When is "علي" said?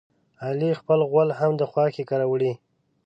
0.45-0.71